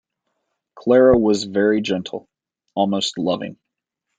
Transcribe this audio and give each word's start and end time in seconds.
Clara 0.73 1.15
was 1.15 1.43
very 1.43 1.79
gentle, 1.79 2.27
almost 2.73 3.19
loving. 3.19 3.57